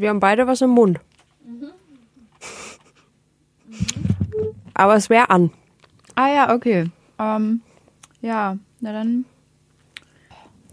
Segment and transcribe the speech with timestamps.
[0.00, 0.98] Wir haben beide was im Mund.
[4.72, 5.50] Aber es wäre an.
[6.14, 6.90] Ah ja, okay.
[7.18, 7.60] Ähm,
[8.22, 9.26] ja, na dann.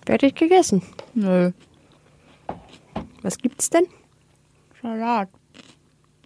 [0.05, 0.81] Fertig gegessen.
[1.13, 1.51] Nö.
[3.21, 3.87] Was gibt's denn?
[4.81, 5.27] Salat.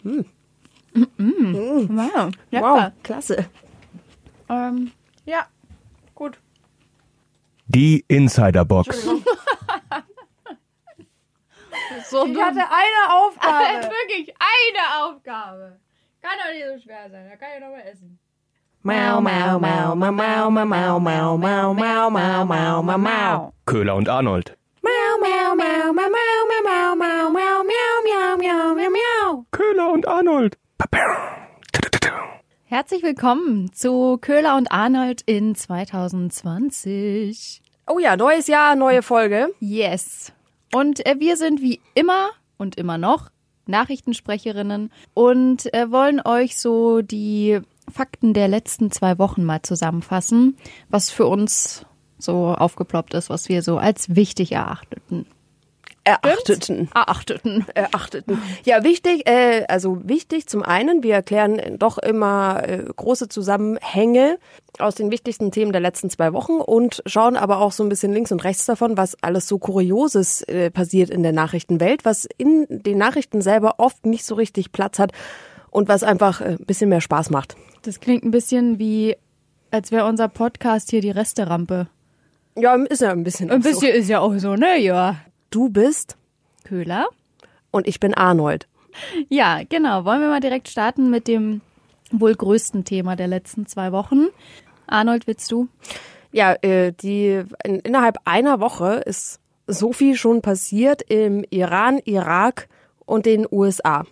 [0.04, 0.22] Mm.
[1.18, 1.90] Mm.
[1.90, 2.32] Wow.
[2.52, 2.76] Lecker.
[2.76, 3.46] Wow, klasse.
[4.48, 4.92] Ähm,
[5.26, 5.48] ja,
[6.14, 6.38] gut.
[7.66, 9.08] Die Insiderbox.
[12.10, 13.90] So Ich hatte eine Aufgabe.
[13.90, 15.80] Wirklich eine Aufgabe.
[16.22, 17.28] Kann doch nicht so schwer sein.
[17.30, 18.20] Da kann ich noch mal essen.
[18.84, 23.54] Mau, mau, mau, mau, mau, mau, mau, mau, mau, mau, mau, mau, mau, mau.
[23.66, 24.58] Köhler und Arnold.
[24.82, 29.46] Mau, mau, mau, mau, mau, mau, mau, mau, mau, miau, miau, miau, miau, miau.
[29.52, 30.58] Köhler und Arnold.
[32.66, 37.62] Herzlich willkommen zu Köhler und Arnold in 2020.
[37.88, 39.54] Oh ja, neues Jahr, neue Folge.
[39.60, 40.32] Yes.
[40.74, 43.30] Und äh, wir sind wie immer und immer noch
[43.68, 47.60] Nachrichtensprecherinnen und äh, wollen euch so die
[47.92, 50.58] Fakten der letzten zwei Wochen mal zusammenfassen,
[50.90, 51.86] was für uns
[52.18, 55.26] so aufgeploppt ist, was wir so als wichtig erachteten.
[56.04, 56.90] Erachteten.
[56.94, 57.66] Erachteten.
[57.76, 58.42] Erachteten.
[58.66, 64.40] Ja, wichtig, äh, also wichtig zum einen, wir erklären doch immer äh, große Zusammenhänge
[64.80, 68.14] aus den wichtigsten Themen der letzten zwei Wochen und schauen aber auch so ein bisschen
[68.14, 72.66] links und rechts davon, was alles so Kurioses äh, passiert in der Nachrichtenwelt, was in
[72.70, 75.12] den Nachrichten selber oft nicht so richtig Platz hat
[75.70, 77.56] und was einfach äh, ein bisschen mehr Spaß macht.
[77.84, 79.18] Das klingt ein bisschen wie,
[79.70, 81.88] als wäre unser Podcast hier die Resterampe.
[82.58, 83.52] Ja, ist ja ein bisschen.
[83.52, 83.70] Ein auch so.
[83.70, 84.80] bisschen ist ja auch so, ne?
[84.80, 85.18] Ja.
[85.52, 86.16] Du bist
[86.64, 87.08] Köhler?
[87.72, 88.68] und ich bin Arnold.
[89.28, 90.06] Ja, genau.
[90.06, 91.60] Wollen wir mal direkt starten mit dem
[92.10, 94.28] wohl größten Thema der letzten zwei Wochen.
[94.88, 95.68] Arnold, willst du?
[96.32, 102.70] Ja, äh, die in, innerhalb einer Woche ist so viel schon passiert im Iran, Irak
[103.06, 104.06] und den USA.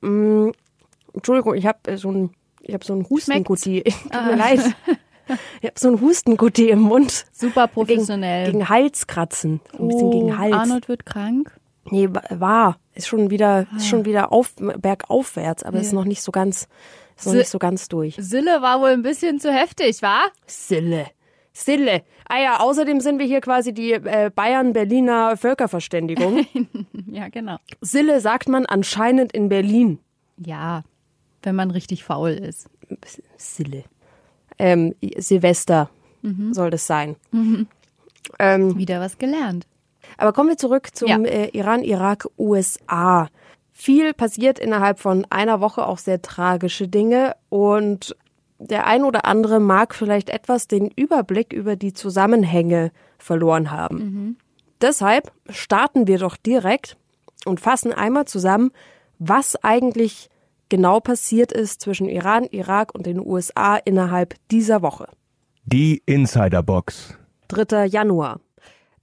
[0.00, 0.50] Mm,
[1.12, 2.30] Entschuldigung, ich habe so ein
[2.62, 3.82] ich habe so ein Hustengutti.
[4.12, 4.60] Tut mir leid.
[5.60, 7.26] Ich habe so ein Hustengutti im Mund.
[7.32, 8.46] Super professionell.
[8.46, 9.60] Gegen, gegen Halskratzen.
[9.72, 10.52] So ein bisschen gegen Hals.
[10.52, 11.52] Oh, Arnold wird krank.
[11.90, 12.78] Nee, wa- war.
[12.94, 15.98] Ist schon wieder, ist schon wieder auf, bergaufwärts, aber ist Ja.
[15.98, 16.68] noch nicht so ganz,
[17.16, 18.16] ist noch Si- nicht so ganz durch.
[18.18, 20.20] Sille war wohl ein bisschen zu heftig, wa?
[20.46, 21.06] Sille.
[21.52, 22.02] Sille.
[22.28, 26.46] Ah ja, außerdem sind wir hier quasi die äh, Bayern-Berliner Völkerverständigung.
[27.10, 27.56] Ja, genau.
[27.80, 29.98] Sille sagt man anscheinend in Berlin.
[30.36, 30.82] Ja,
[31.42, 32.68] wenn man richtig faul ist.
[33.38, 33.84] Sille.
[34.58, 35.88] Ähm, Silvester
[36.52, 37.16] soll das sein.
[38.38, 39.66] Ähm, Wieder was gelernt.
[40.16, 41.18] aber kommen wir zurück zum Ja.
[41.18, 43.28] äh, Iran, Irak, USA.
[43.72, 47.36] Viel passiert innerhalb von einer Woche, auch sehr tragische Dinge.
[47.48, 48.16] Und
[48.58, 54.36] der ein oder andere mag vielleicht etwas den Überblick über die Zusammenhänge verloren haben.
[54.80, 56.96] Deshalb starten wir doch direkt
[57.46, 58.72] und fassen einmal zusammen,
[59.20, 60.28] was eigentlich
[60.68, 65.08] genau passiert ist zwischen Iran, Irak und den USA innerhalb dieser Woche.
[65.64, 67.18] Die Insiderbox.
[67.48, 67.86] 3.
[67.86, 68.40] Januar.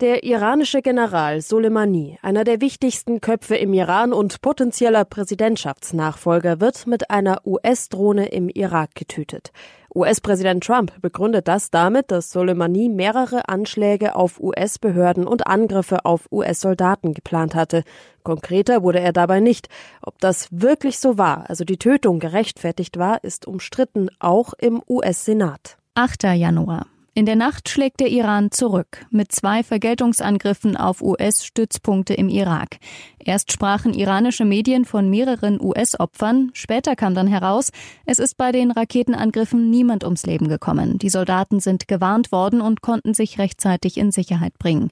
[0.02, 7.10] Der iranische General Soleimani, einer der wichtigsten Köpfe im Iran und potenzieller Präsidentschaftsnachfolger, wird mit
[7.10, 9.54] einer US-Drohne im Irak getötet.
[9.96, 17.14] US-Präsident Trump begründet das damit, dass Soleimani mehrere Anschläge auf US-Behörden und Angriffe auf US-Soldaten
[17.14, 17.86] geplant hatte.
[18.24, 19.70] Konkreter wurde er dabei nicht.
[20.02, 25.78] Ob das wirklich so war, also die Tötung gerechtfertigt war, ist umstritten, auch im US-Senat.
[25.94, 26.24] 8.
[26.24, 26.88] Januar.
[27.18, 32.76] In der Nacht schlägt der Iran zurück mit zwei Vergeltungsangriffen auf US-Stützpunkte im Irak.
[33.20, 37.72] Erst sprachen iranische Medien von mehreren US-Opfern, später kam dann heraus,
[38.06, 41.00] es ist bei den Raketenangriffen niemand ums Leben gekommen.
[41.00, 44.90] Die Soldaten sind gewarnt worden und konnten sich rechtzeitig in Sicherheit bringen.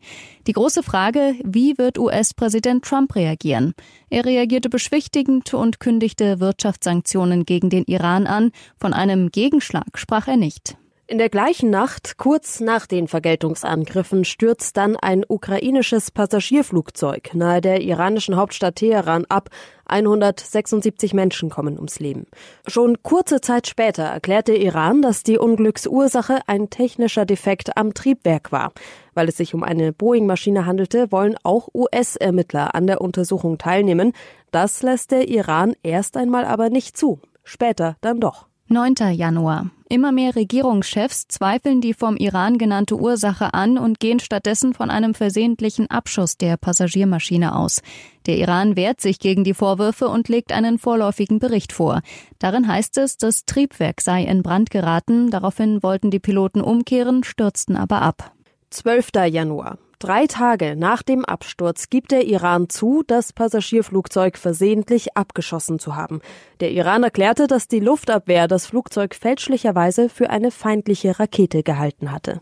[0.48, 3.74] Die große Frage, wie wird US-Präsident Trump reagieren?
[4.10, 8.52] Er reagierte beschwichtigend und kündigte Wirtschaftssanktionen gegen den Iran an.
[8.78, 10.78] Von einem Gegenschlag sprach er nicht.
[11.14, 17.82] In der gleichen Nacht, kurz nach den Vergeltungsangriffen, stürzt dann ein ukrainisches Passagierflugzeug nahe der
[17.82, 19.50] iranischen Hauptstadt Teheran ab.
[19.86, 22.26] 176 Menschen kommen ums Leben.
[22.66, 28.72] Schon kurze Zeit später erklärte Iran, dass die Unglücksursache ein technischer Defekt am Triebwerk war.
[29.14, 34.14] Weil es sich um eine Boeing-Maschine handelte, wollen auch US-Ermittler an der Untersuchung teilnehmen.
[34.50, 37.20] Das lässt der Iran erst einmal aber nicht zu.
[37.44, 38.48] Später dann doch.
[38.70, 38.96] 9.
[39.12, 39.70] Januar.
[39.94, 45.14] Immer mehr Regierungschefs zweifeln die vom Iran genannte Ursache an und gehen stattdessen von einem
[45.14, 47.80] versehentlichen Abschuss der Passagiermaschine aus.
[48.26, 52.02] Der Iran wehrt sich gegen die Vorwürfe und legt einen vorläufigen Bericht vor.
[52.40, 55.30] Darin heißt es, das Triebwerk sei in Brand geraten.
[55.30, 58.32] Daraufhin wollten die Piloten umkehren, stürzten aber ab.
[58.72, 59.12] 12.
[59.30, 59.78] Januar.
[60.04, 66.20] Drei Tage nach dem Absturz gibt der Iran zu, das Passagierflugzeug versehentlich abgeschossen zu haben.
[66.60, 72.42] Der Iran erklärte, dass die Luftabwehr das Flugzeug fälschlicherweise für eine feindliche Rakete gehalten hatte.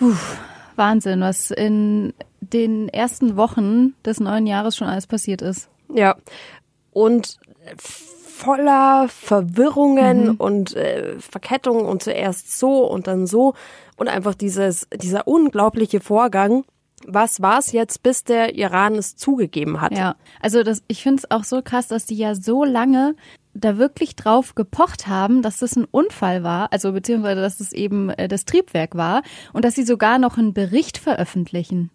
[0.00, 0.16] Puh,
[0.74, 5.68] Wahnsinn, was in den ersten Wochen des neuen Jahres schon alles passiert ist.
[5.94, 6.16] Ja,
[6.90, 7.38] und
[7.76, 10.34] voller Verwirrungen mhm.
[10.38, 13.54] und äh, Verkettungen und zuerst so und dann so
[13.96, 16.64] und einfach dieses, dieser unglaubliche Vorgang.
[17.06, 19.96] Was war es jetzt, bis der Iran es zugegeben hat?
[19.96, 23.14] Ja, also das, ich finde es auch so krass, dass die ja so lange
[23.54, 28.10] da wirklich drauf gepocht haben, dass das ein Unfall war, also beziehungsweise dass es eben
[28.10, 31.90] äh, das Triebwerk war und dass sie sogar noch einen Bericht veröffentlichen.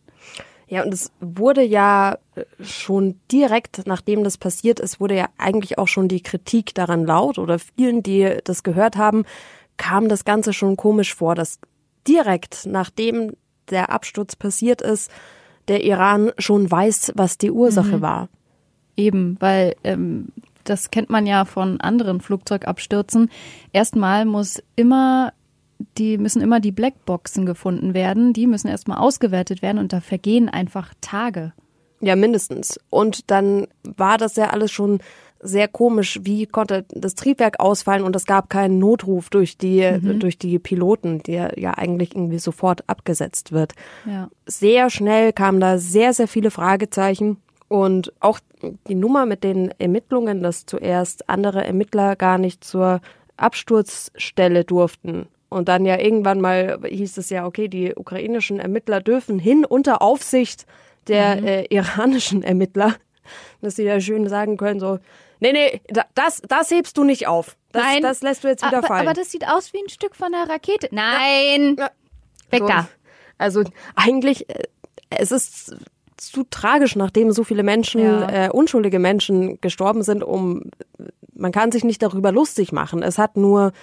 [0.67, 5.77] Ja, und es wurde ja äh, schon direkt, nachdem das passiert ist, wurde ja eigentlich
[5.77, 9.25] auch schon die Kritik daran laut oder vielen, die das gehört haben,
[9.77, 11.59] kam das Ganze schon komisch vor, dass
[12.07, 13.33] direkt nachdem
[13.69, 15.11] der Absturz passiert ist,
[15.67, 18.01] der Iran schon weiß, was die Ursache mhm.
[18.01, 18.29] war.
[18.97, 20.29] Eben, weil ähm,
[20.63, 23.29] das kennt man ja von anderen Flugzeugabstürzen.
[23.73, 25.33] Erstmal muss immer
[25.97, 28.33] die müssen immer die Blackboxen gefunden werden.
[28.33, 31.53] Die müssen erstmal ausgewertet werden und da vergehen einfach Tage.
[32.01, 32.79] Ja, mindestens.
[32.89, 34.99] Und dann war das ja alles schon
[35.45, 36.19] sehr komisch.
[36.23, 40.19] Wie konnte das Triebwerk ausfallen und es gab keinen Notruf durch die, mhm.
[40.19, 43.73] durch die Piloten, der ja eigentlich irgendwie sofort abgesetzt wird.
[44.05, 44.29] Ja.
[44.45, 47.37] Sehr schnell kamen da sehr, sehr viele Fragezeichen.
[47.67, 48.39] Und auch
[48.87, 53.01] die Nummer mit den Ermittlungen, dass zuerst andere Ermittler gar nicht zur
[53.37, 59.39] Absturzstelle durften und dann ja irgendwann mal hieß es ja, okay, die ukrainischen Ermittler dürfen
[59.39, 60.65] hin unter Aufsicht
[61.07, 61.47] der mhm.
[61.47, 62.95] äh, iranischen Ermittler,
[63.61, 64.99] dass sie ja schön sagen können, so,
[65.51, 67.57] nee, nee, das, das hebst du nicht auf.
[67.71, 68.01] Das, Nein.
[68.01, 69.07] Das lässt du jetzt wieder aber, fallen.
[69.07, 70.89] Aber das sieht aus wie ein Stück von einer Rakete.
[70.91, 71.75] Nein!
[71.77, 71.89] Ja.
[72.49, 72.67] Weg so.
[72.67, 72.87] da.
[73.37, 73.63] Also
[73.95, 74.63] eigentlich, äh,
[75.09, 75.75] es ist
[76.17, 78.45] zu tragisch, nachdem so viele Menschen, ja.
[78.45, 80.71] äh, unschuldige Menschen gestorben sind, um
[81.35, 83.03] man kann sich nicht darüber lustig machen.
[83.03, 83.73] Es hat nur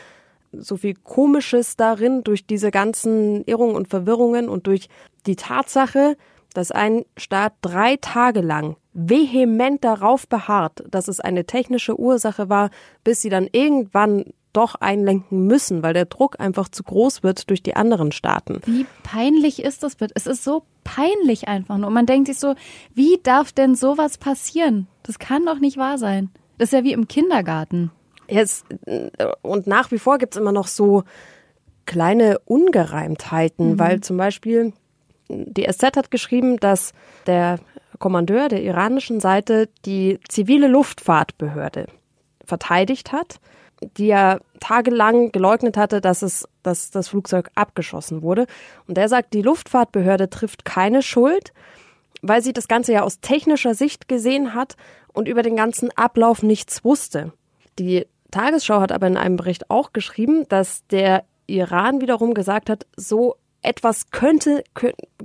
[0.52, 4.88] so viel Komisches darin durch diese ganzen Irrungen und Verwirrungen und durch
[5.26, 6.16] die Tatsache,
[6.54, 12.70] dass ein Staat drei Tage lang vehement darauf beharrt, dass es eine technische Ursache war,
[13.04, 17.62] bis sie dann irgendwann doch einlenken müssen, weil der Druck einfach zu groß wird durch
[17.62, 18.60] die anderen Staaten.
[18.66, 20.12] Wie peinlich ist das bitte?
[20.14, 21.88] Es ist so peinlich einfach nur.
[21.88, 22.54] Und man denkt sich so,
[22.94, 24.88] wie darf denn sowas passieren?
[25.04, 26.30] Das kann doch nicht wahr sein.
[26.58, 27.90] Das ist ja wie im Kindergarten.
[28.28, 28.66] Jetzt,
[29.40, 31.04] und nach wie vor gibt es immer noch so
[31.86, 33.78] kleine Ungereimtheiten, mhm.
[33.78, 34.72] weil zum Beispiel
[35.28, 36.92] die SZ hat geschrieben, dass
[37.26, 37.58] der
[38.02, 41.86] Kommandeur der iranischen Seite die zivile Luftfahrtbehörde
[42.44, 43.36] verteidigt hat,
[43.96, 48.46] die ja tagelang geleugnet hatte, dass es, dass das Flugzeug abgeschossen wurde.
[48.88, 51.52] Und der sagt, die Luftfahrtbehörde trifft keine Schuld,
[52.22, 54.76] weil sie das Ganze ja aus technischer Sicht gesehen hat
[55.12, 57.32] und über den ganzen Ablauf nichts wusste.
[57.78, 62.84] Die Tagesschau hat aber in einem Bericht auch geschrieben, dass der Iran wiederum gesagt hat,
[62.96, 64.64] so etwas könnte,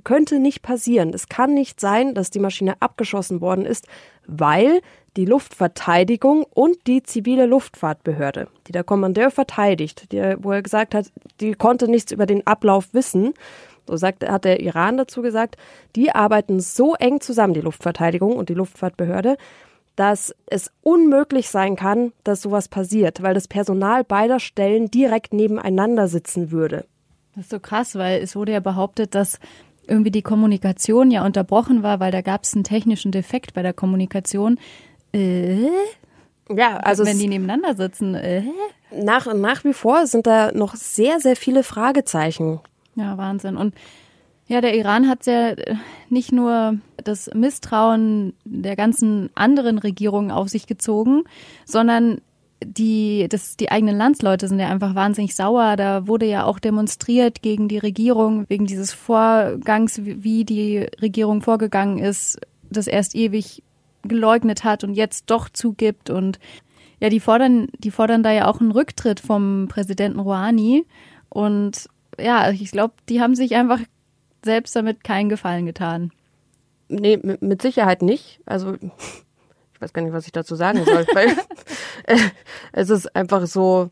[0.03, 1.13] könnte nicht passieren.
[1.13, 3.87] Es kann nicht sein, dass die Maschine abgeschossen worden ist,
[4.27, 4.81] weil
[5.15, 11.11] die Luftverteidigung und die zivile Luftfahrtbehörde, die der Kommandeur verteidigt, die, wo er gesagt hat,
[11.41, 13.33] die konnte nichts über den Ablauf wissen,
[13.87, 15.57] so sagt, hat der Iran dazu gesagt,
[15.95, 19.37] die arbeiten so eng zusammen, die Luftverteidigung und die Luftfahrtbehörde,
[19.95, 26.07] dass es unmöglich sein kann, dass sowas passiert, weil das Personal beider Stellen direkt nebeneinander
[26.07, 26.85] sitzen würde.
[27.37, 29.39] Das ist so krass, weil es wurde ja behauptet, dass
[29.85, 33.73] irgendwie die Kommunikation ja unterbrochen war, weil da gab es einen technischen Defekt bei der
[33.73, 34.59] Kommunikation.
[35.13, 35.67] Äh?
[36.49, 38.15] Ja, also wenn die nebeneinander sitzen.
[38.15, 38.41] Äh?
[38.91, 42.59] Nach, nach wie vor sind da noch sehr, sehr viele Fragezeichen.
[42.95, 43.55] Ja, Wahnsinn.
[43.55, 43.75] Und
[44.47, 45.75] ja, der Iran hat ja äh,
[46.09, 51.25] nicht nur das Misstrauen der ganzen anderen Regierungen auf sich gezogen,
[51.65, 52.19] sondern
[52.63, 55.75] die, das, die eigenen Landsleute sind ja einfach wahnsinnig sauer.
[55.75, 61.99] Da wurde ja auch demonstriert gegen die Regierung, wegen dieses Vorgangs, wie die Regierung vorgegangen
[61.99, 63.63] ist, das erst ewig
[64.03, 66.09] geleugnet hat und jetzt doch zugibt.
[66.09, 66.39] Und
[66.99, 70.85] ja, die fordern, die fordern da ja auch einen Rücktritt vom Präsidenten Rouhani.
[71.29, 71.87] Und
[72.19, 73.79] ja, ich glaube, die haben sich einfach
[74.43, 76.11] selbst damit keinen Gefallen getan.
[76.89, 78.39] Nee, mit Sicherheit nicht.
[78.45, 78.77] Also
[79.77, 81.35] ich weiß gar nicht, was ich dazu sagen soll, weil
[82.71, 83.91] es ist einfach so,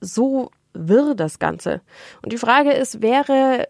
[0.00, 1.80] so wirr das Ganze.
[2.22, 3.66] Und die Frage ist, wäre,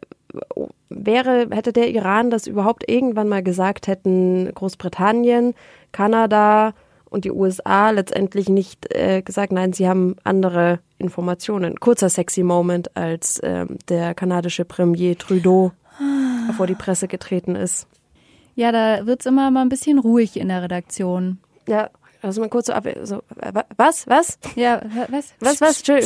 [0.90, 5.54] wäre, hätte der Iran das überhaupt irgendwann mal gesagt, hätten Großbritannien,
[5.90, 6.74] Kanada
[7.08, 11.80] und die USA letztendlich nicht äh, gesagt, nein, sie haben andere Informationen.
[11.80, 15.72] Kurzer sexy Moment, als ähm, der kanadische Premier Trudeau
[16.56, 17.86] vor die Presse getreten ist.
[18.58, 21.38] Ja, da wird's immer mal ein bisschen ruhig in der Redaktion.
[21.68, 21.90] Ja,
[22.22, 22.88] also mal kurz so ab.
[23.04, 24.08] So, wa- was?
[24.08, 24.36] Was?
[24.56, 25.32] Ja, wa- was?
[25.38, 25.60] Was?
[25.60, 25.80] Was?
[25.84, 26.00] Trudeau.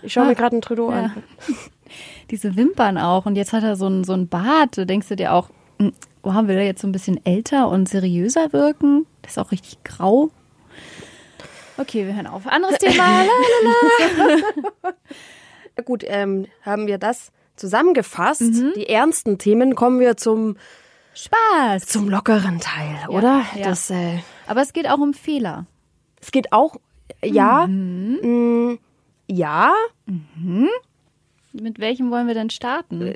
[0.00, 0.34] Ich, ich schaue mir Ah.
[0.34, 1.24] gerade einen Trudeau an.
[2.30, 3.26] Diese Wimpern auch.
[3.26, 4.78] Und jetzt hat er so ein, so ein Bart.
[4.78, 5.50] Da denkst du dir auch,
[6.22, 9.06] wow, will er jetzt so ein bisschen älter und seriöser wirken?
[9.22, 10.30] Das ist auch richtig grau.
[11.78, 12.46] Okay, wir hören auf.
[12.46, 13.24] Anderes Thema.
[15.84, 18.40] Gut, ähm, haben wir das zusammengefasst.
[18.42, 18.72] Mhm.
[18.76, 20.56] Die ernsten Themen kommen wir zum,
[21.14, 21.86] Spaß.
[21.86, 23.42] zum lockeren Teil, oder?
[23.56, 23.64] ja.
[23.64, 25.66] Das, äh, Aber es geht auch um Fehler.
[26.20, 26.76] es geht auch,
[27.24, 28.18] ja, Mhm.
[28.22, 28.76] mh,
[29.28, 29.72] ja,
[31.52, 33.14] Mit welchem wollen wir denn starten?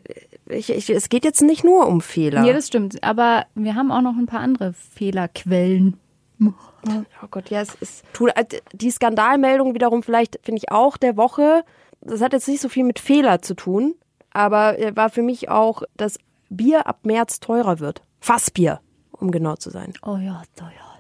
[0.49, 2.45] ich, ich, es geht jetzt nicht nur um Fehler.
[2.45, 3.03] Ja, das stimmt.
[3.05, 5.99] Aber wir haben auch noch ein paar andere Fehlerquellen.
[6.43, 8.05] Oh Gott, ja, es ist
[8.35, 11.63] äh, die Skandalmeldung wiederum vielleicht finde ich auch der Woche.
[12.01, 13.95] Das hat jetzt nicht so viel mit Fehler zu tun,
[14.33, 16.19] aber äh, war für mich auch, dass
[16.49, 18.03] Bier ab März teurer wird.
[18.21, 18.81] Fassbier,
[19.13, 19.93] um genau zu sein.
[20.05, 20.91] Oh ja, oh ja.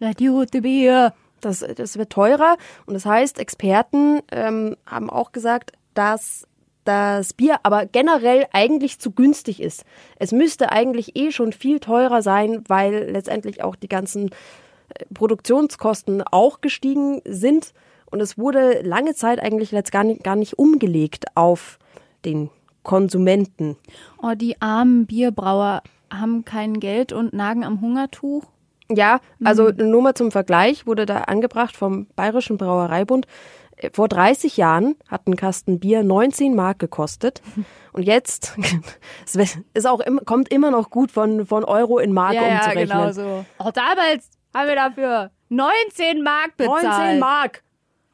[0.00, 1.12] Das gute Bier.
[1.40, 6.48] Das, das wird teurer und das heißt, Experten ähm, haben auch gesagt, dass
[6.82, 9.84] das Bier aber generell eigentlich zu günstig ist.
[10.18, 16.22] Es müsste eigentlich eh schon viel teurer sein, weil letztendlich auch die ganzen äh, Produktionskosten
[16.22, 17.72] auch gestiegen sind
[18.10, 21.78] und es wurde lange Zeit eigentlich jetzt gar nicht, gar nicht umgelegt auf
[22.24, 22.50] den
[22.82, 23.76] Konsumenten.
[24.22, 25.82] Oh, die armen Bierbrauer
[26.12, 28.44] haben kein Geld und nagen am Hungertuch.
[28.90, 33.26] Ja, also nur mal zum Vergleich wurde da angebracht vom Bayerischen Brauereibund.
[33.76, 37.42] Äh, Vor 30 Jahren hat ein Kasten Bier 19 Mark gekostet.
[37.92, 38.56] Und jetzt
[39.74, 42.88] ist auch immer, kommt immer noch gut von, von Euro in Mark umzurechnen.
[42.88, 43.44] genau so.
[43.58, 46.84] Auch damals haben wir dafür 19 Mark bezahlt.
[46.84, 47.62] 19 Mark.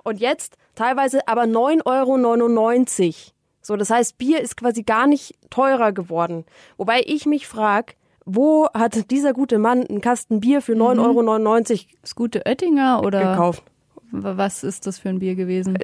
[0.02, 3.33] Und jetzt teilweise aber 9,99 Euro.
[3.64, 6.44] So, das heißt, Bier ist quasi gar nicht teurer geworden.
[6.76, 7.94] Wobei ich mich frage,
[8.26, 13.32] wo hat dieser gute Mann einen Kasten Bier für 9,99 Euro Das gute Oettinger oder
[13.32, 13.62] gekauft?
[14.16, 15.76] was ist das für ein Bier gewesen?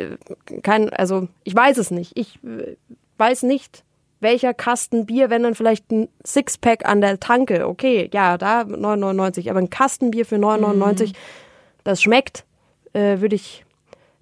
[0.63, 2.13] kein, also ich weiß es nicht.
[2.17, 2.77] Ich äh,
[3.19, 3.83] weiß nicht,
[4.21, 9.51] welcher Kasten Bier, wenn dann vielleicht ein Sixpack an der Tanke, okay, ja, da 9,99,
[9.51, 11.15] aber ein Kasten Bier für 9,99,
[11.83, 12.45] das schmeckt,
[12.93, 13.65] äh, würde ich,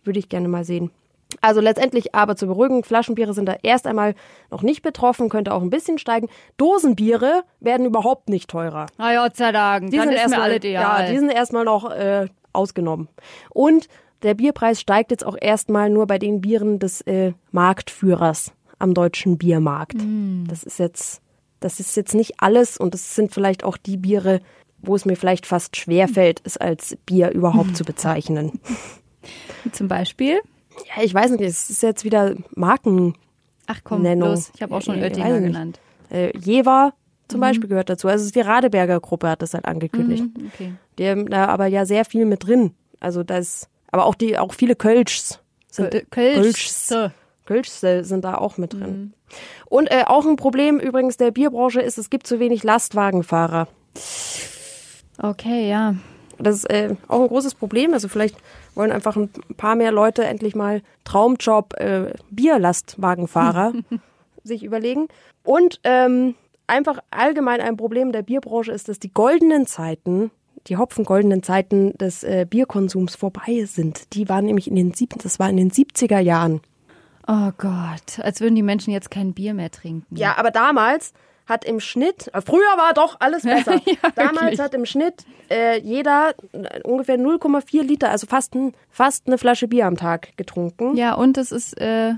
[0.05, 0.91] würde ich gerne mal sehen.
[1.41, 4.15] Also letztendlich aber zur Beruhigung, Flaschenbiere sind da erst einmal
[4.51, 6.29] noch nicht betroffen, könnte auch ein bisschen steigen.
[6.57, 8.87] Dosenbiere werden überhaupt nicht teurer.
[8.99, 11.07] Na Gott sei Dank, Die dann sind erstmal, alles egal.
[11.07, 13.09] ja, die sind erstmal noch äh, ausgenommen.
[13.51, 13.89] Und
[14.23, 19.39] der Bierpreis steigt jetzt auch erstmal nur bei den Bieren des äh, Marktführers am deutschen
[19.39, 19.95] Biermarkt.
[19.95, 20.45] Mm.
[20.49, 21.21] Das ist jetzt,
[21.61, 24.41] das ist jetzt nicht alles und das sind vielleicht auch die Biere,
[24.81, 28.61] wo es mir vielleicht fast schwer fällt, es als Bier überhaupt zu bezeichnen.
[29.73, 30.41] Zum Beispiel?
[30.97, 33.15] Ja, ich weiß nicht, es ist jetzt wieder Marken.
[33.67, 34.31] Ach komm, Nennung.
[34.31, 34.51] los.
[34.55, 35.81] Ich habe auch schon weiß Oettinger genannt.
[36.11, 37.29] Äh, Jever Mhm.
[37.29, 38.09] zum Beispiel gehört dazu.
[38.09, 40.25] Also die Radeberger Gruppe hat das halt angekündigt.
[40.55, 40.73] Okay.
[40.99, 42.73] Die haben da aber ja sehr viel mit drin.
[43.01, 46.35] Also da ist, aber auch die, auch viele Kölschs sind, Köl- Kölsch.
[46.89, 46.95] Kölschs.
[47.45, 49.13] Kölschs äh, sind da auch mit drin.
[49.67, 53.69] Und äh, auch ein Problem übrigens der Bierbranche ist, es gibt zu wenig Lastwagenfahrer.
[55.21, 55.95] Okay, ja.
[56.39, 57.93] Das ist äh, auch ein großes Problem.
[57.93, 58.37] Also vielleicht
[58.79, 63.73] wollen einfach ein paar mehr Leute endlich mal Traumjob äh, Bierlastwagenfahrer
[64.45, 65.09] sich überlegen.
[65.43, 66.35] Und ähm,
[66.67, 70.31] einfach allgemein ein Problem der Bierbranche ist, dass die goldenen Zeiten,
[70.69, 74.15] die hopfengoldenen Zeiten des äh, Bierkonsums vorbei sind.
[74.15, 76.61] Die waren nämlich in den sieb das war in den 70er Jahren.
[77.27, 80.17] Oh Gott, als würden die Menschen jetzt kein Bier mehr trinken.
[80.17, 81.13] Ja, aber damals
[81.49, 83.81] hat im Schnitt, äh, früher war doch alles besser.
[83.87, 84.61] Ja, damals wirklich.
[84.61, 89.69] hat im Schnitt äh, jeder äh, ungefähr 0,4 Liter, also fast, ein, fast eine Flasche
[89.69, 90.97] Bier am Tag getrunken.
[90.97, 92.15] Ja, und es ist, äh,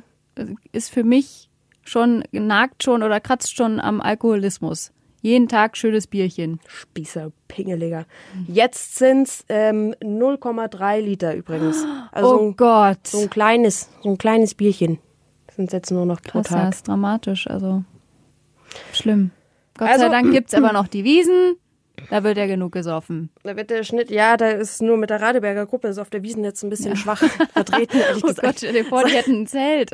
[0.73, 1.49] ist für mich
[1.85, 4.93] schon, nagt schon oder kratzt schon am Alkoholismus.
[5.23, 6.61] Jeden Tag schönes Bierchen.
[6.67, 8.07] Spießer, Pingeliger.
[8.49, 11.85] Jetzt sind's ähm, 0,3 Liter übrigens.
[12.13, 13.07] Also so oh ein, Gott.
[13.07, 14.99] so ein kleines, so ein kleines Bierchen
[15.61, 16.73] sind jetzt nur noch pro Krass, ja, Tag.
[16.73, 17.85] ist dramatisch, also
[18.93, 19.31] schlimm.
[19.79, 21.57] Gott Also- sei Dank gibt's aber noch die Wiesen.
[22.09, 23.29] Da wird ja genug gesoffen.
[23.43, 26.23] Da wird der Schnitt, ja, da ist nur mit der Radeberger Gruppe, ist auf der
[26.23, 27.23] Wiesen jetzt ein bisschen schwach
[27.53, 28.47] vertreten, ehrlich Oh gesagt.
[28.47, 29.91] Gott, stell dir vor, die hätten ein Zelt.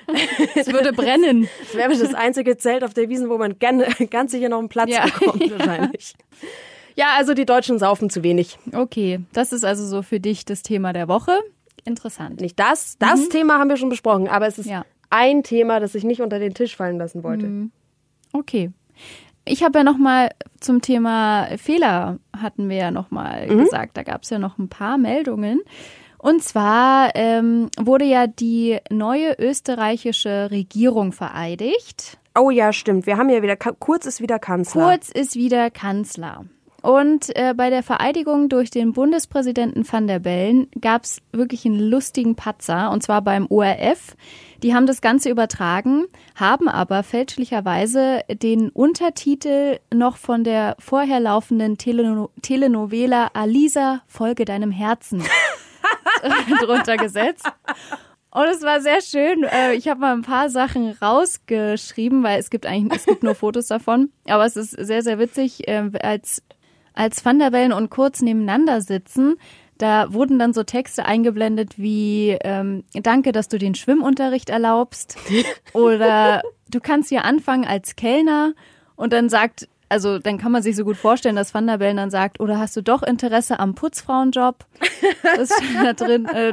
[0.56, 1.48] es würde brennen.
[1.66, 4.70] Das wäre das einzige Zelt auf der Wiesen, wo man gern, ganz sicher noch einen
[4.70, 5.04] Platz Ja.
[5.04, 6.14] bekommt, wahrscheinlich.
[6.96, 8.58] Ja, also die Deutschen saufen zu wenig.
[8.72, 11.32] Okay, das ist also so für dich das Thema der Woche.
[11.84, 12.40] Interessant.
[12.40, 14.86] Nicht das, das Thema haben wir schon besprochen, aber es ist Ja.
[15.10, 17.68] ein Thema, das ich nicht unter den Tisch fallen lassen wollte.
[18.32, 18.70] Okay.
[19.44, 23.64] Ich habe ja noch mal zum Thema Fehler hatten wir ja noch mal Mhm.
[23.64, 23.96] gesagt.
[23.96, 25.62] Da gab es ja noch ein paar Meldungen.
[26.18, 32.18] Und zwar ähm, wurde ja die neue österreichische Regierung vereidigt.
[32.38, 33.06] Oh ja, stimmt.
[33.06, 34.84] Wir haben ja wieder, Kurz ist wieder Kanzler.
[34.90, 36.44] Kurz ist wieder Kanzler.
[36.82, 41.78] Und äh, bei der Vereidigung durch den Bundespräsidenten van der Bellen gab es wirklich einen
[41.78, 44.16] lustigen Patzer, und zwar beim ORF.
[44.62, 51.78] Die haben das Ganze übertragen, haben aber fälschlicherweise den Untertitel noch von der vorher laufenden
[51.78, 55.22] Teleno Telenovela Alisa, Folge deinem Herzen
[56.60, 57.50] drunter gesetzt.
[58.32, 59.42] Und es war sehr schön.
[59.44, 63.34] Äh, ich habe mal ein paar Sachen rausgeschrieben, weil es gibt eigentlich es gibt nur
[63.34, 64.10] Fotos davon.
[64.26, 66.42] Aber es ist sehr, sehr witzig, äh, als,
[66.94, 69.36] als Van der Bellen und Kurz nebeneinander sitzen,
[69.78, 75.16] da wurden dann so Texte eingeblendet wie ähm, Danke, dass du den Schwimmunterricht erlaubst.
[75.72, 78.52] Oder du kannst hier anfangen als Kellner
[78.96, 81.96] und dann sagt, also dann kann man sich so gut vorstellen, dass Van der Bellen
[81.96, 84.64] dann sagt, oder hast du doch Interesse am Putzfrauenjob?
[85.36, 86.26] Das steht da drin.
[86.26, 86.52] Äh,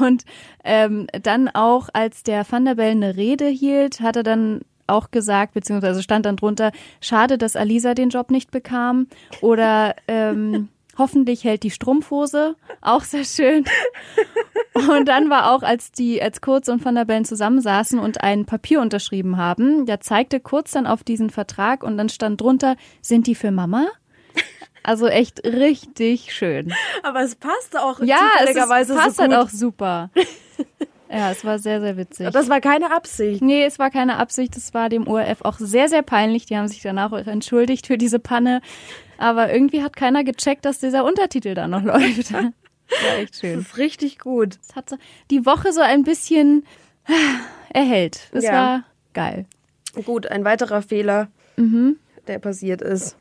[0.00, 0.24] und
[0.64, 4.60] ähm, dann auch, als der Van der Bellen eine Rede hielt, hat er dann
[4.90, 9.06] auch gesagt, beziehungsweise stand dann drunter, schade, dass Alisa den Job nicht bekam.
[9.40, 10.68] Oder ähm,
[11.00, 13.64] Hoffentlich hält die Strumpfhose, auch sehr schön.
[14.74, 18.44] Und dann war auch, als die, als Kurz und Van der Bellen zusammensaßen und ein
[18.44, 23.26] Papier unterschrieben haben, da zeigte Kurz dann auf diesen Vertrag und dann stand drunter, sind
[23.26, 23.86] die für Mama?
[24.82, 26.72] Also echt richtig schön.
[27.02, 30.10] Aber es passt auch ja, zufälligerweise es passt so halt auch super.
[31.12, 32.30] Ja, es war sehr, sehr witzig.
[32.30, 33.42] Das war keine Absicht.
[33.42, 34.56] Nee, es war keine Absicht.
[34.56, 36.46] Es war dem ORF auch sehr, sehr peinlich.
[36.46, 38.60] Die haben sich danach auch entschuldigt für diese Panne.
[39.18, 42.32] Aber irgendwie hat keiner gecheckt, dass dieser Untertitel da noch läuft.
[42.32, 43.56] War echt schön.
[43.58, 44.58] Das ist richtig gut.
[44.62, 44.96] Es hat so
[45.30, 46.64] die Woche so ein bisschen
[47.72, 48.28] erhellt.
[48.32, 48.52] Es ja.
[48.52, 49.46] war geil.
[50.04, 51.96] Gut, ein weiterer Fehler, mhm.
[52.28, 53.16] der passiert ist.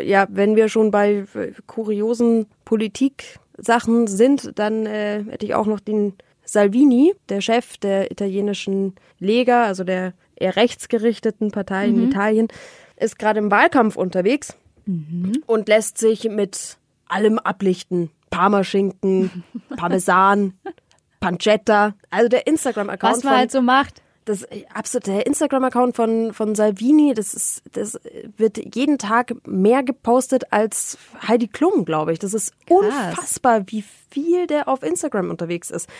[0.00, 1.24] Ja, wenn wir schon bei
[1.66, 6.14] kuriosen Politik-Sachen sind, dann äh, hätte ich auch noch den
[6.44, 11.94] Salvini, der Chef der italienischen Lega, also der eher rechtsgerichteten Partei mhm.
[11.94, 12.48] in Italien,
[12.96, 15.42] ist gerade im Wahlkampf unterwegs mhm.
[15.46, 18.10] und lässt sich mit allem ablichten.
[18.30, 19.44] Parmaschinken,
[19.76, 20.54] Parmesan,
[21.20, 23.16] Pancetta, also der Instagram-Account.
[23.16, 24.02] Was man halt so macht.
[24.24, 28.00] Das absolut der Instagram-Account von von Salvini, das ist das
[28.38, 30.96] wird jeden Tag mehr gepostet als
[31.28, 32.18] Heidi Klum, glaube ich.
[32.20, 32.78] Das ist Krass.
[32.78, 35.90] unfassbar, wie viel der auf Instagram unterwegs ist.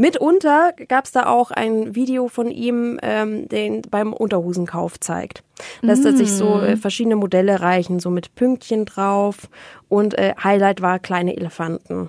[0.00, 5.42] Mitunter gab es da auch ein Video von ihm, ähm, den beim Unterhosenkauf zeigt.
[5.82, 6.78] Lässt er sich so äh, mm.
[6.78, 9.50] verschiedene Modelle reichen, so mit Pünktchen drauf.
[9.90, 12.08] Und äh, Highlight war kleine Elefanten.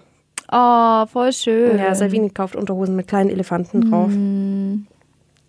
[0.50, 1.78] Oh, voll schön.
[1.78, 4.10] Ja, Salvini kauft Unterhosen mit kleinen Elefanten drauf.
[4.10, 4.88] Mm.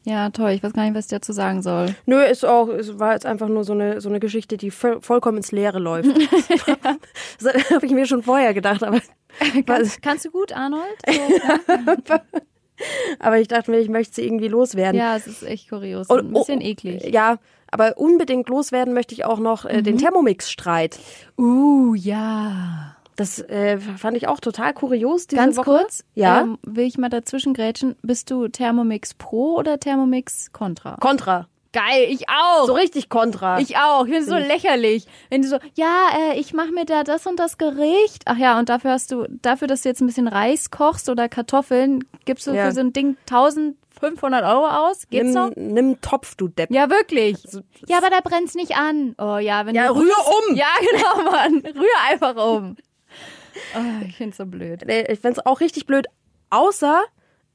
[0.05, 0.51] Ja, toll.
[0.51, 1.95] Ich weiß gar nicht, was ich dazu sagen soll.
[2.07, 5.39] Nö, ist auch, es war jetzt einfach nur so eine, so eine Geschichte, die vollkommen
[5.39, 6.09] ins Leere läuft.
[7.41, 9.01] das habe ich mir schon vorher gedacht, aber.
[9.67, 10.83] kannst, kannst du gut, Arnold?
[12.09, 12.15] So,
[13.21, 14.99] aber ich dachte mir, ich möchte sie irgendwie loswerden.
[14.99, 16.09] Ja, es ist echt kurios.
[16.09, 17.05] Und, ein bisschen oh, eklig.
[17.13, 17.39] Ja,
[17.71, 19.85] aber unbedingt loswerden möchte ich auch noch äh, mhm.
[19.85, 20.99] den Thermomix-Streit.
[21.39, 22.92] Uh, ja.
[23.17, 25.27] Das äh, fand ich auch total kurios.
[25.27, 25.65] Diese Ganz Woche.
[25.65, 26.43] kurz, ja.
[26.43, 27.97] Ähm, will ich mal dazwischen grätschen.
[28.03, 30.97] Bist du Thermomix Pro oder Thermomix Contra?
[30.97, 31.47] Contra.
[31.73, 32.67] Geil, ich auch.
[32.67, 33.59] So richtig Contra.
[33.59, 34.07] Ich auch.
[34.07, 35.07] Ich es so lächerlich.
[35.31, 38.25] Wenn du so, ja, äh, ich mache mir da das und das Gericht.
[38.27, 41.31] Ach ja, und dafür hast du, dafür, dass du jetzt ein bisschen Reis kochst oder
[41.31, 42.67] Kartoffeln, gibst du ja.
[42.67, 45.09] für so ein Ding 1500 Euro aus?
[45.09, 45.51] Geht's nimm, noch?
[45.57, 46.71] Nimm Topf, du Depp.
[46.71, 47.39] Ja, wirklich.
[47.87, 49.15] ja, aber da brennt's nicht an.
[49.17, 49.95] Oh ja, wenn ja, du.
[49.95, 50.15] rühr
[50.49, 50.55] um!
[50.55, 51.63] Ja, genau, Mann.
[51.75, 52.77] Rühr einfach um.
[53.77, 54.83] Oh, ich find's so blöd.
[54.91, 56.07] Ich find's auch richtig blöd.
[56.51, 57.03] Außer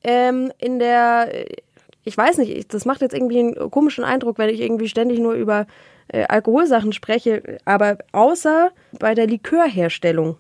[0.04, 1.30] ähm, in der
[2.08, 5.34] ich weiß nicht, das macht jetzt irgendwie einen komischen Eindruck, wenn ich irgendwie ständig nur
[5.34, 5.68] über
[6.08, 10.38] äh, Alkoholsachen spreche, aber außer bei der Likörherstellung.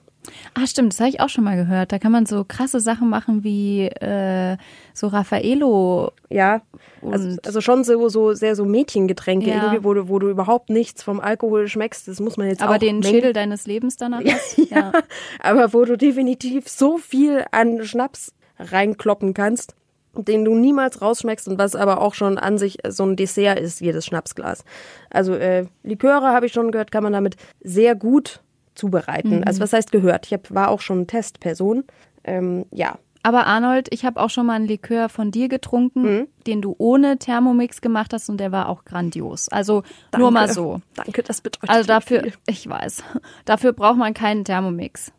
[0.54, 1.92] Ah, stimmt, das habe ich auch schon mal gehört.
[1.92, 4.58] Da kann man so krasse Sachen machen wie äh,
[4.94, 6.12] so Raffaello.
[6.30, 6.62] Ja,
[7.02, 9.56] also, also, schon so, so sehr so Mädchengetränke, ja.
[9.56, 12.08] irgendwie, wo du, wo du überhaupt nichts vom Alkohol schmeckst.
[12.08, 12.76] Das muss man jetzt aber auch.
[12.76, 14.58] Aber den Schädel deines Lebens danach ja, hast.
[14.58, 14.78] Ja.
[14.78, 14.92] ja,
[15.40, 19.76] aber wo du definitiv so viel an Schnaps reinkloppen kannst
[20.20, 23.82] den du niemals rausschmeckst und was aber auch schon an sich so ein Dessert ist,
[23.82, 24.63] jedes Schnapsglas.
[25.10, 28.42] Also äh, Liköre, habe ich schon gehört, kann man damit sehr gut
[28.78, 29.38] zubereiten.
[29.38, 29.44] Mhm.
[29.46, 30.26] Also was heißt gehört?
[30.28, 31.84] Ich hab, war auch schon Testperson.
[32.24, 32.98] Ähm, ja.
[33.24, 36.28] Aber Arnold, ich habe auch schon mal einen Likör von dir getrunken, mhm.
[36.46, 39.50] den du ohne Thermomix gemacht hast und der war auch grandios.
[39.50, 40.20] Also Danke.
[40.20, 40.80] nur mal so.
[40.96, 42.34] Danke, das bedeutet Also dafür, viel.
[42.48, 43.04] ich weiß,
[43.46, 45.12] dafür braucht man keinen Thermomix.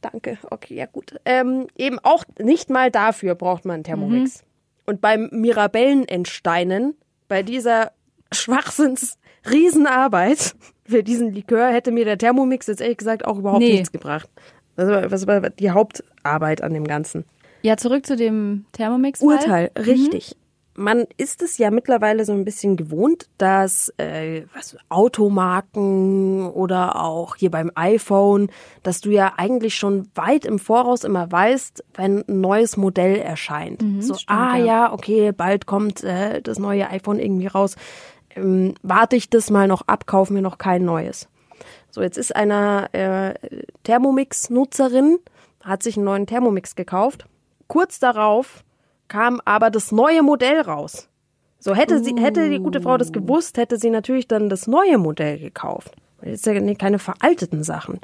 [0.00, 1.20] Danke, okay, ja gut.
[1.24, 4.42] Ähm, eben auch nicht mal dafür braucht man Thermomix.
[4.42, 4.46] Mhm.
[4.86, 6.96] Und beim Mirabellenentsteinen,
[7.28, 7.92] bei dieser
[8.32, 10.54] Schwachsinns Riesenarbeit
[10.90, 13.72] für diesen Likör hätte mir der Thermomix jetzt ehrlich gesagt auch überhaupt nee.
[13.72, 14.28] nichts gebracht.
[14.76, 17.24] Das war, das war die Hauptarbeit an dem Ganzen.
[17.62, 19.20] Ja, zurück zu dem Thermomix.
[19.20, 19.24] -Fall.
[19.26, 19.84] Urteil, mhm.
[19.84, 20.34] richtig.
[20.34, 20.84] Mhm.
[20.84, 27.36] man ist es ja mittlerweile so ein bisschen gewohnt, dass äh, was, Automarken oder auch
[27.36, 28.50] hier beim iPhone,
[28.82, 33.82] dass du ja eigentlich schon weit im Voraus immer weißt, wenn ein neues Modell erscheint.
[33.82, 34.64] Mhm, so, stimmt, ah ja.
[34.64, 37.76] ja, okay, bald kommt äh, das neue iPhone irgendwie raus.
[38.36, 41.28] Ähm, warte ich das mal noch ab, kaufe mir noch kein neues.
[41.90, 43.34] So, jetzt ist einer äh,
[43.84, 45.18] Thermomix-Nutzerin,
[45.64, 47.26] hat sich einen neuen Thermomix gekauft.
[47.66, 48.64] Kurz darauf
[49.08, 51.08] kam aber das neue Modell raus.
[51.58, 54.96] So hätte sie, hätte die gute Frau das gewusst, hätte sie natürlich dann das neue
[54.96, 55.94] Modell gekauft.
[56.22, 58.00] Das ist ja keine veralteten Sachen.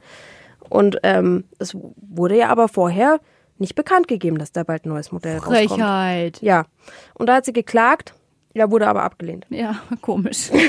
[0.69, 3.21] Und ähm, es wurde ja aber vorher
[3.59, 5.57] nicht bekannt gegeben, dass da bald ein neues Modell rauskommt.
[5.57, 6.43] Frechheit.
[6.43, 6.67] Ja.
[7.15, 8.15] Und da hat sie geklagt,
[8.57, 9.47] ja, wurde aber abgelehnt.
[9.51, 10.51] Ja, komisch.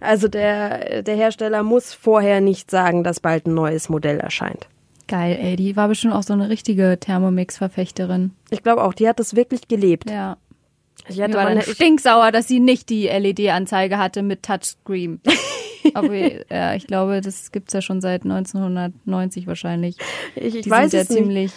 [0.00, 4.68] Also der, der Hersteller muss vorher nicht sagen, dass bald ein neues Modell erscheint.
[5.08, 5.56] Geil, ey.
[5.56, 8.32] Die war bestimmt auch so eine richtige Thermomix-Verfechterin.
[8.50, 10.10] Ich glaube auch, die hat das wirklich gelebt.
[10.10, 10.36] Ja.
[11.08, 15.20] Ich hatte war dann stinksauer, dass sie nicht die LED-Anzeige hatte mit Touchscreen.
[15.94, 19.96] Aber ja, ich glaube, das gibt's ja schon seit 1990 wahrscheinlich.
[20.34, 21.18] ich, ich Die weiß sind ja es nicht.
[21.18, 21.52] ziemlich.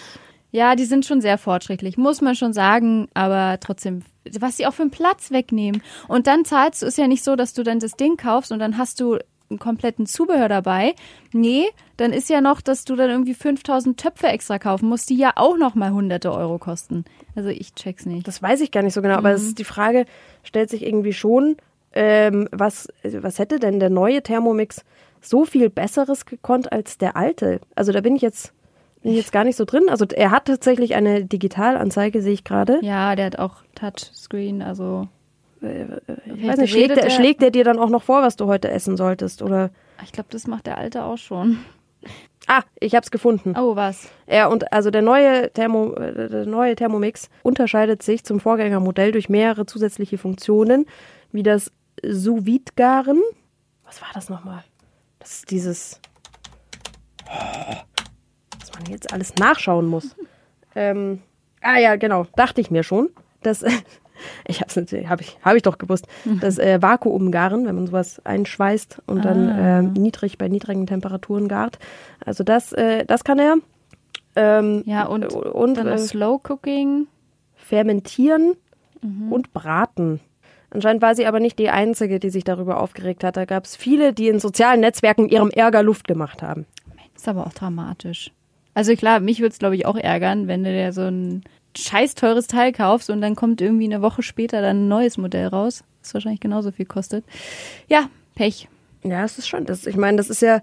[0.52, 4.02] Ja, die sind schon sehr fortschrittlich, muss man schon sagen, aber trotzdem,
[4.40, 5.82] was sie auch für einen Platz wegnehmen.
[6.08, 8.60] Und dann zahlst du, ist ja nicht so, dass du dann das Ding kaufst und
[8.60, 9.18] dann hast du
[9.50, 10.94] einen kompletten Zubehör dabei.
[11.32, 15.18] Nee, dann ist ja noch, dass du dann irgendwie 5000 Töpfe extra kaufen musst, die
[15.18, 17.06] ja auch noch mal hunderte Euro kosten.
[17.36, 18.28] Also ich check's nicht.
[18.28, 20.06] Das weiß ich gar nicht so genau, aber es ist die Frage,
[20.44, 21.58] stellt sich irgendwie schon,
[21.94, 24.84] ähm, was, was hätte denn der neue Thermomix
[25.22, 27.62] so viel Besseres gekonnt als der alte?
[27.76, 28.54] Also da bin ich jetzt,
[29.02, 29.90] bin ich jetzt gar nicht so drin.
[29.90, 32.80] Also er hat tatsächlich eine Digitalanzeige, sehe ich gerade.
[32.82, 35.08] Ja, der hat auch Touchscreen, also
[35.62, 38.70] Ich weiß nicht, schlägt er, schlägt er dir dann auch noch vor, was du heute
[38.70, 39.42] essen solltest?
[39.42, 39.72] Oder
[40.04, 41.60] Ich glaube, das macht der Alte auch schon.
[42.48, 43.56] Ah, ich hab's gefunden.
[43.58, 44.10] Oh, was?
[44.26, 49.28] Ja, und also der neue, Thermo, äh, der neue Thermomix unterscheidet sich zum Vorgängermodell durch
[49.28, 50.86] mehrere zusätzliche Funktionen,
[51.34, 52.42] wie das sous
[52.78, 53.22] garen
[53.84, 54.64] Was war das nochmal?
[55.20, 56.00] Das ist dieses,
[58.82, 60.16] man jetzt alles nachschauen muss.
[60.76, 61.22] ähm,
[61.62, 63.10] ah ja, genau, dachte ich mir schon.
[63.42, 63.64] Das,
[64.48, 66.08] ich habe ich, hab ich doch gewusst.
[66.42, 69.80] Das äh, Vakuumgaren, wenn man sowas einschweißt und dann Ah.
[69.80, 71.80] äh, niedrig bei niedrigen Temperaturen gart.
[72.26, 73.56] Also das, äh, das kann er.
[74.36, 77.08] Ähm, Ja, und, und dann äh, Slow Cooking.
[77.56, 78.54] fermentieren
[79.04, 79.32] Mhm.
[79.32, 80.20] und braten.
[80.72, 83.38] Anscheinend war sie aber nicht die Einzige, die sich darüber aufgeregt hat.
[83.38, 86.66] Da gab es viele, die in sozialen Netzwerken ihrem Ärger Luft gemacht haben.
[87.16, 88.32] Ist aber auch dramatisch.
[88.78, 91.42] Also klar, mich würde es, glaube ich, auch ärgern, wenn du dir so ein
[91.76, 95.48] scheiß teures Teil kaufst und dann kommt irgendwie eine Woche später dann ein neues Modell
[95.48, 97.26] raus, das wahrscheinlich genauso viel kostet.
[97.88, 98.68] Ja, Pech.
[99.04, 99.66] Ja, es ist schon.
[99.66, 100.62] Das, ich meine, das ist ja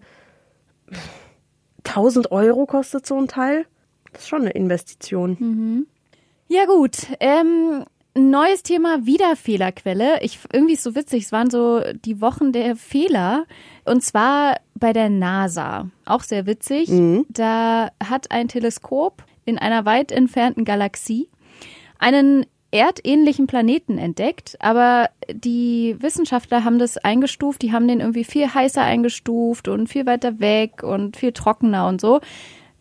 [1.82, 3.66] 1000 Euro kostet so ein Teil.
[4.12, 5.86] Das ist schon eine Investition.
[6.46, 7.84] Ja gut, ähm,
[8.16, 10.22] neues Thema, wieder Fehlerquelle.
[10.22, 13.46] Ich, irgendwie ist so witzig, es waren so die Wochen der Fehler.
[13.84, 15.88] Und zwar bei der NASA.
[16.04, 16.88] Auch sehr witzig.
[17.28, 21.28] Da hat ein Teleskop in einer weit entfernten Galaxie
[21.98, 28.52] einen erdähnlichen Planeten entdeckt, aber die Wissenschaftler haben das eingestuft, die haben den irgendwie viel
[28.52, 32.20] heißer eingestuft und viel weiter weg und viel trockener und so,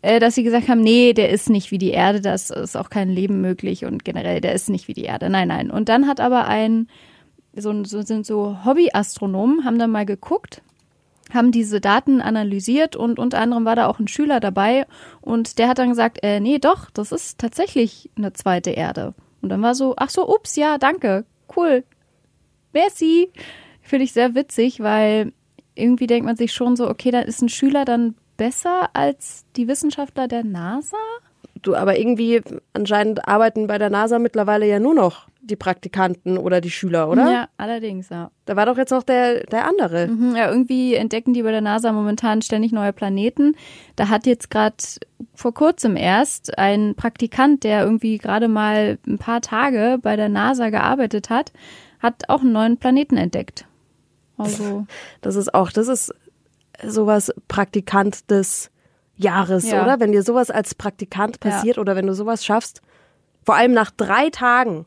[0.02, 2.90] äh, dass sie gesagt haben, nee, der ist nicht wie die Erde, das ist auch
[2.90, 5.30] kein Leben möglich und generell, der ist nicht wie die Erde.
[5.30, 5.70] Nein, nein.
[5.70, 6.88] Und dann hat aber ein,
[7.54, 10.60] so, so sind so Hobbyastronomen, haben dann mal geguckt,
[11.34, 14.86] haben diese Daten analysiert und unter anderem war da auch ein Schüler dabei
[15.20, 19.14] und der hat dann gesagt, äh, nee, doch, das ist tatsächlich eine zweite Erde.
[19.42, 21.24] Und dann war so, ach so, ups, ja, danke,
[21.56, 21.84] cool,
[22.72, 23.30] merci.
[23.82, 25.32] Finde ich sehr witzig, weil
[25.74, 29.68] irgendwie denkt man sich schon so, okay, dann ist ein Schüler dann besser als die
[29.68, 30.96] Wissenschaftler der NASA?
[31.62, 32.42] Du, aber irgendwie
[32.72, 37.30] anscheinend arbeiten bei der NASA mittlerweile ja nur noch die Praktikanten oder die Schüler, oder?
[37.30, 38.30] Ja, allerdings, ja.
[38.46, 40.08] Da war doch jetzt noch der, der andere.
[40.08, 43.54] Mhm, Ja, irgendwie entdecken die bei der NASA momentan ständig neue Planeten.
[43.96, 44.76] Da hat jetzt gerade
[45.34, 50.70] vor kurzem erst ein Praktikant, der irgendwie gerade mal ein paar Tage bei der NASA
[50.70, 51.52] gearbeitet hat,
[52.00, 53.66] hat auch einen neuen Planeten entdeckt.
[54.36, 54.86] Also,
[55.20, 56.14] Das ist auch, das ist
[56.82, 58.70] sowas Praktikant des
[59.16, 59.82] Jahres, Ja.
[59.84, 60.00] oder?
[60.00, 61.50] Wenn dir sowas als Praktikant Ja.
[61.50, 62.82] passiert oder wenn du sowas schaffst,
[63.44, 64.86] vor allem nach drei Tagen,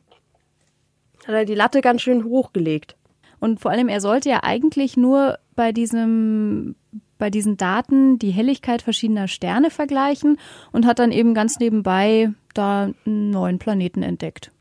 [1.27, 2.95] hat er die Latte ganz schön hochgelegt.
[3.39, 6.75] und vor allem, er sollte ja eigentlich nur bei diesem,
[7.17, 10.39] bei diesen Daten die Helligkeit verschiedener Sterne vergleichen
[10.71, 14.51] und hat dann eben ganz nebenbei da einen neuen Planeten entdeckt.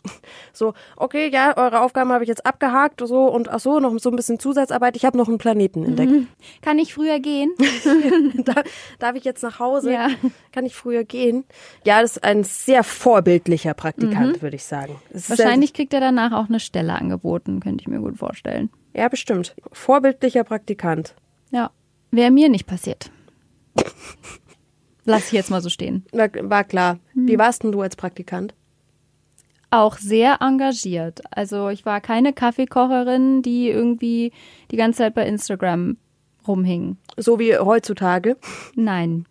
[0.53, 4.11] So, okay, ja, eure Aufgaben habe ich jetzt abgehakt, so und ach so, noch so
[4.11, 4.97] ein bisschen Zusatzarbeit.
[4.97, 6.13] Ich habe noch einen Planeten entdeckt.
[6.63, 7.51] Kann ich früher gehen?
[8.45, 8.55] da,
[8.99, 9.93] darf ich jetzt nach Hause?
[9.93, 10.09] Ja.
[10.53, 11.45] Kann ich früher gehen?
[11.85, 14.97] Ja, das ist ein sehr vorbildlicher Praktikant, würde ich sagen.
[15.11, 18.71] Wahrscheinlich kriegt er danach auch eine Stelle angeboten, könnte ich mir gut vorstellen.
[18.95, 19.55] Ja, bestimmt.
[19.73, 21.15] Vorbildlicher Praktikant.
[21.51, 21.71] Ja,
[22.11, 23.11] wäre mir nicht passiert.
[25.07, 26.05] Lass ich jetzt mal so stehen.
[26.13, 26.99] War, war klar.
[27.15, 28.55] Wie warst denn du als Praktikant?
[29.71, 31.23] Auch sehr engagiert.
[31.31, 34.33] Also ich war keine Kaffeekocherin, die irgendwie
[34.71, 35.97] die ganze Zeit bei Instagram
[36.47, 36.97] rumhing.
[37.17, 38.37] So wie heutzutage.
[38.75, 39.27] Nein.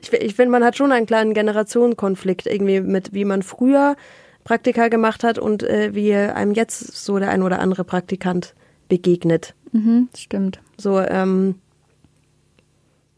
[0.00, 3.96] Ich, ich finde, man hat schon einen kleinen Generationenkonflikt irgendwie mit, wie man früher
[4.44, 8.54] Praktika gemacht hat und äh, wie einem jetzt so der ein oder andere Praktikant
[8.88, 9.54] begegnet.
[9.72, 10.60] Mhm, stimmt.
[10.76, 11.56] So, ähm,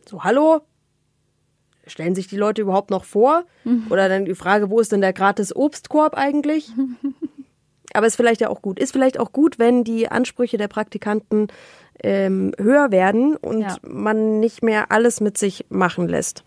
[0.07, 0.61] so, hallo?
[1.87, 3.45] Stellen sich die Leute überhaupt noch vor?
[3.91, 6.71] Oder dann die Frage, wo ist denn der gratis Obstkorb eigentlich?
[7.93, 8.79] Aber ist vielleicht ja auch gut.
[8.81, 11.49] Ist vielleicht auch gut, wenn die Ansprüche der Praktikanten
[12.03, 13.77] ähm, höher werden und Ja.
[13.87, 16.43] man nicht mehr alles mit sich machen lässt.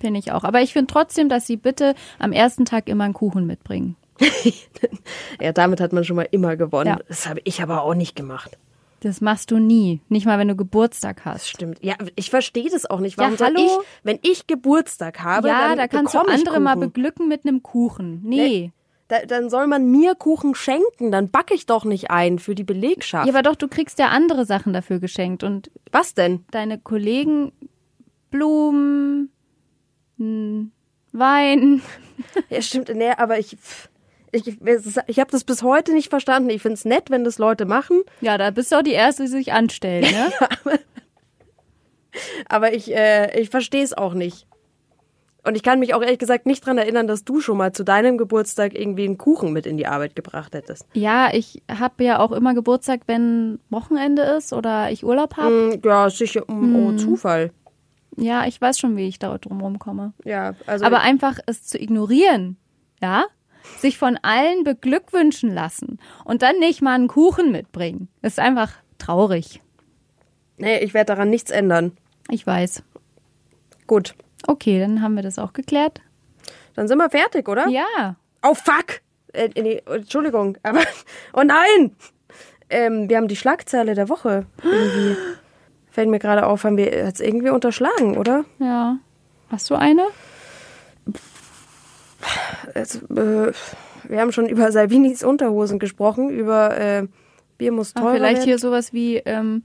[0.00, 0.44] Finde ich auch.
[0.44, 3.96] Aber ich finde trotzdem, dass sie bitte am ersten Tag immer einen Kuchen mitbringen.
[5.40, 6.86] Ja, damit hat man schon mal immer gewonnen.
[6.88, 6.98] Ja.
[7.08, 8.56] Das habe ich aber auch nicht gemacht.
[9.04, 10.00] Das machst du nie.
[10.08, 11.46] Nicht mal, wenn du Geburtstag hast.
[11.46, 11.78] Stimmt.
[11.84, 13.18] Ja, ich verstehe das auch nicht.
[13.18, 13.60] Warum Ja, hallo?
[13.60, 17.62] ich, wenn ich Geburtstag habe, ja, dann da kannst du andere mal beglücken mit einem
[17.62, 18.22] Kuchen.
[18.24, 18.72] Nee.
[19.08, 22.64] Da, dann soll man mir Kuchen schenken, dann backe ich doch nicht ein für die
[22.64, 23.26] Belegschaft.
[23.26, 25.44] Ja, aber doch, du kriegst ja andere Sachen dafür geschenkt.
[25.44, 26.46] Und Was denn?
[26.50, 27.52] deine Kollegen
[28.30, 29.30] Blumen,
[30.16, 31.82] Wein.
[32.48, 33.58] Ja, stimmt, nee, aber ich,
[34.34, 34.58] ich,
[35.06, 36.50] ich habe das bis heute nicht verstanden.
[36.50, 39.22] Ich finde es nett, wenn das Leute machen, Ja, da bist du auch die Erste,
[39.22, 40.32] die sich anstellt, ne?
[42.48, 44.46] aber ich, äh, ich verstehe es auch nicht.
[45.46, 47.84] Und ich kann mich auch ehrlich gesagt nicht dran erinnern, dass du schon mal zu
[47.84, 50.86] deinem Geburtstag irgendwie einen Kuchen mit in die Arbeit gebracht hättest.
[50.94, 55.72] ja, ich habe ja auch immer Geburtstag, wenn Wochenende ist oder ich Urlaub habe.
[55.72, 57.50] Hm, ja, sicher, um, oh, Zufall.
[58.16, 60.14] Ja, ich weiß schon, wie ich da drum rumkomme.
[60.24, 62.56] Ja, also Aber einfach es zu ignorieren,
[63.02, 63.24] ja?
[63.78, 69.60] Sich von allen beglückwünschen lassen und dann nicht mal einen Kuchen mitbringen, ist einfach traurig.
[70.56, 71.92] nee, ich werde daran nichts ändern.
[72.30, 72.82] Ich weiß.
[73.86, 74.14] Gut,
[74.46, 76.02] Okay, dann haben wir das auch geklärt.
[76.74, 77.66] dann sind wir fertig, oder?
[77.68, 78.16] Ja.
[78.42, 79.00] Oh fuck!
[79.32, 80.80] Äh, nee, Entschuldigung, aber
[81.32, 81.96] oh nein!
[82.70, 85.16] Ähm, wir haben die Schlagzeile der Woche irgendwie.
[85.90, 88.44] Fällt mir gerade auf, haben wir jetzt irgendwie unterschlagen, oder?
[88.58, 88.98] Ja.
[89.50, 90.04] Hast du eine?
[92.74, 93.52] Es, äh,
[94.08, 97.06] wir haben schon über Salvinis Unterhosen gesprochen, über äh,
[97.58, 98.44] Bier muss Ah, teurer vielleicht werden.
[98.46, 99.62] hier sowas wie ähm,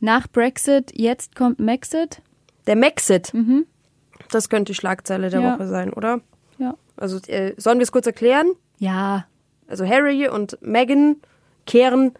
[0.00, 2.22] nach Brexit, jetzt kommt Maxit.
[2.66, 3.32] Der Maxit.
[4.30, 5.54] Das könnte die Schlagzeile der Ja.
[5.54, 6.20] Woche sein, oder?
[6.58, 6.74] Ja.
[6.96, 8.52] Also äh, sollen wir es kurz erklären?
[8.78, 9.26] Ja.
[9.68, 11.16] Also Harry und Meghan
[11.66, 12.12] kehren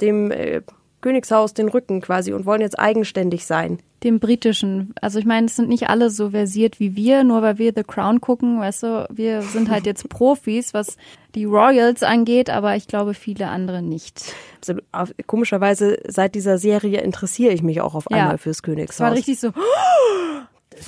[0.00, 0.62] dem äh,
[1.02, 3.78] Königshaus den Rücken quasi und wollen jetzt eigenständig sein.
[4.02, 4.94] Dem britischen.
[5.00, 7.84] Also ich meine, es sind nicht alle so versiert wie wir, nur weil wir The
[7.84, 10.96] Crown gucken, weißt du, wir sind halt jetzt Profis, was
[11.34, 14.34] die Royals angeht, aber ich glaube viele andere nicht.
[14.66, 14.80] Also,
[15.26, 18.16] komischerweise, seit dieser Serie interessiere ich mich auch auf Ja.
[18.18, 19.12] einmal fürs Es war Königshaus.
[19.12, 19.48] richtig so,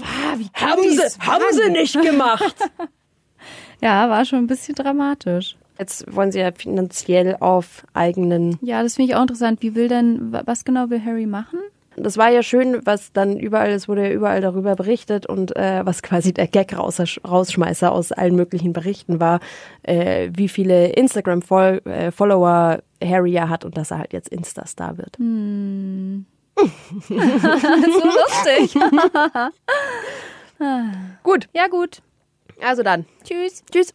[0.03, 2.57] ah, wie haben sie, haben sie nicht gemacht.
[3.83, 5.57] Ja, war schon ein bisschen dramatisch.
[5.79, 8.59] Jetzt wollen sie ja finanziell auf eigenen.
[8.63, 9.61] Ja, das finde ich auch interessant.
[9.63, 11.59] Wie will denn, wa- was genau will Harry machen?
[11.97, 15.87] Das war ja schön, was dann überall, es wurde ja überall darüber berichtet und äh,
[15.87, 19.39] was quasi der Gag raus, rausschmeißer aus allen möglichen Berichten war,
[19.85, 25.15] äh, wie viele Instagram-Follower Harry ja hat und dass er halt jetzt Insta-Star wird.
[25.19, 25.25] so
[28.59, 28.75] lustig.
[31.23, 32.01] Gut, Ja, gut.
[32.63, 33.05] also dann.
[33.25, 33.63] Tschüss.
[33.71, 33.93] Tschüss.